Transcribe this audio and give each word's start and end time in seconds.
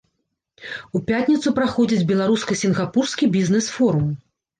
У 0.99 1.01
пятніцу 1.09 1.53
праходзіць 1.59 2.07
беларуска-сінгапурскі 2.11 3.29
бізнэс-форум. 3.37 4.09